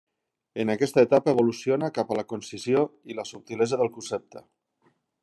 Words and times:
En 0.63 0.71
aquesta 0.73 1.01
etapa 1.07 1.35
evoluciona 1.35 1.91
cap 1.97 2.13
a 2.15 2.19
la 2.21 2.25
concisió 2.33 2.81
i 3.15 3.19
la 3.21 3.29
subtilesa 3.33 3.81
de 3.83 3.89
concepte. 3.99 4.43